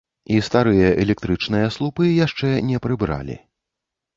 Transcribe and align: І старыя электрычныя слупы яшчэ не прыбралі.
І 0.35 0.37
старыя 0.45 0.87
электрычныя 1.03 1.67
слупы 1.75 2.09
яшчэ 2.25 2.49
не 2.71 2.77
прыбралі. 2.87 3.37